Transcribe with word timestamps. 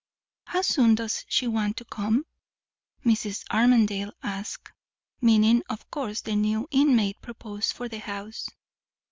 "How 0.45 0.63
soon 0.63 0.95
does 0.95 1.25
she 1.29 1.45
want 1.45 1.77
to 1.77 1.85
come?" 1.85 2.25
Mrs. 3.05 3.43
Armadale 3.51 4.11
asked, 4.23 4.71
meaning 5.21 5.61
of 5.69 5.91
course 5.91 6.21
the 6.21 6.35
new 6.35 6.67
inmate 6.71 7.21
proposed 7.21 7.73
for 7.73 7.87
the 7.87 7.99
house. 7.99 8.49